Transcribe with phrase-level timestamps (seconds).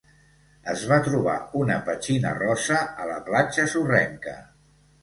[0.71, 4.37] Es va trobar una petxina rosa a la platja sorrenca.